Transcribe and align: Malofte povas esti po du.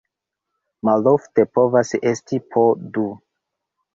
Malofte 0.89 1.43
povas 1.59 1.93
esti 2.13 2.41
po 2.55 2.63
du. 2.97 3.07